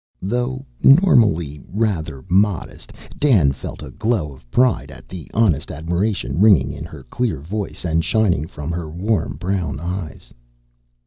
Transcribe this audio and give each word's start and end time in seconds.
Though 0.23 0.65
normally 0.81 1.61
rather 1.71 2.25
modest, 2.27 2.91
Dan 3.19 3.51
felt 3.51 3.83
a 3.83 3.91
glow 3.91 4.33
of 4.33 4.49
pride 4.49 4.89
at 4.89 5.07
the 5.07 5.29
honest 5.31 5.69
admiration 5.69 6.41
ringing 6.41 6.71
in 6.73 6.85
her 6.85 7.03
clear 7.03 7.39
voice, 7.39 7.85
and 7.85 8.03
shining 8.03 8.47
from 8.47 8.71
her 8.71 8.89
warm 8.89 9.35
brown 9.35 9.79
eyes. 9.79 10.33